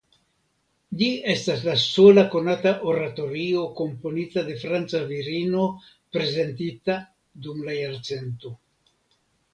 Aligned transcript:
Ĝi 1.01 1.07
estas 1.33 1.65
la 1.67 1.75
sola 1.81 2.23
konata 2.35 2.71
oratorio 2.93 3.65
komponita 3.81 4.45
de 4.49 4.55
franca 4.63 5.03
virino 5.13 5.67
prezentita 6.17 6.97
dum 7.45 7.61
la 7.69 7.77
jarcento. 7.81 8.55